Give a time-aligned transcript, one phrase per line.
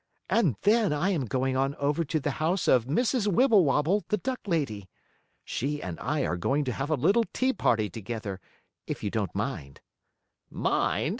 [0.31, 3.27] "And then I am going on over to the house of Mrs.
[3.27, 4.89] Wibblewobble, the duck lady.
[5.45, 8.41] She and I are going to have a little tea party together,
[8.87, 9.79] if you don't mind."
[10.49, 11.09] "Mind?